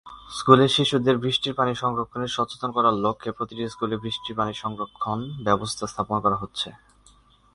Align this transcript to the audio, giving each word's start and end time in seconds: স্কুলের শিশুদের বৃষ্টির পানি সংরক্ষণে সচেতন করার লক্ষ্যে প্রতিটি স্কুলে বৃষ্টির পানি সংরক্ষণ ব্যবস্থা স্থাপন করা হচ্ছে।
স্কুলের 0.31 0.69
শিশুদের 0.69 1.15
বৃষ্টির 1.17 1.53
পানি 1.53 1.73
সংরক্ষণে 1.75 2.27
সচেতন 2.27 2.69
করার 2.71 2.95
লক্ষ্যে 2.95 3.31
প্রতিটি 3.31 3.63
স্কুলে 3.67 3.95
বৃষ্টির 3.97 4.35
পানি 4.35 4.53
সংরক্ষণ 4.53 5.19
ব্যবস্থা 5.43 5.85
স্থাপন 5.87 6.17
করা 6.19 6.37
হচ্ছে। 6.37 6.69